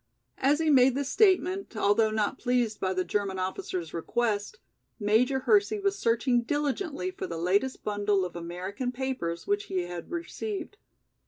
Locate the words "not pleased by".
2.09-2.91